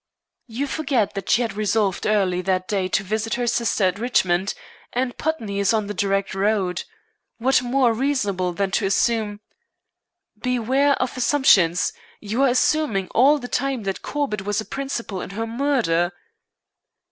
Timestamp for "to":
2.87-3.03, 8.71-8.87